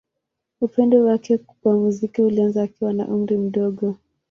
[0.61, 3.95] Upendo wake wa muziki ulianza akiwa na umri mdogo.